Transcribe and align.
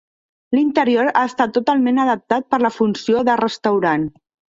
L’interior 0.59 1.09
ha 1.19 1.25
estat 1.31 1.53
totalment 1.57 1.99
adaptat 2.03 2.47
per 2.53 2.59
la 2.63 2.73
funció 2.79 3.21
de 3.29 3.37
restaurant. 3.43 4.09